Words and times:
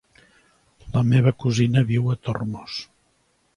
La 0.95 1.03
meva 1.09 1.35
cosina 1.45 1.85
viu 1.93 2.11
a 2.13 2.19
Tormos. 2.29 2.83